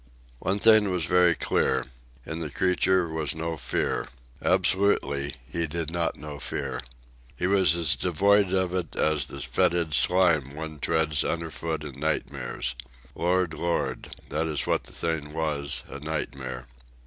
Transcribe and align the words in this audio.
One 0.39 0.57
thing 0.57 0.89
was 0.89 1.05
very 1.05 1.35
clear. 1.35 1.83
In 2.25 2.39
the 2.39 2.49
creature 2.49 3.07
was 3.07 3.35
no 3.35 3.55
fear. 3.55 4.07
Absolutely, 4.41 5.35
he 5.47 5.67
did 5.67 5.91
not 5.91 6.15
know 6.17 6.39
fear. 6.39 6.81
He 7.35 7.45
was 7.45 7.75
as 7.75 7.95
devoid 7.95 8.51
of 8.51 8.73
it 8.73 8.95
as 8.95 9.27
the 9.27 9.39
fetid 9.41 9.93
slime 9.93 10.55
one 10.55 10.79
treads 10.79 11.23
underfoot 11.23 11.83
in 11.83 11.99
nightmares. 11.99 12.73
Lord, 13.13 13.53
Lord! 13.53 14.15
that 14.29 14.47
is 14.47 14.65
what 14.65 14.85
the 14.85 14.91
thing 14.91 15.33
was, 15.33 15.83
a 15.87 15.99
nightmare. 15.99 16.65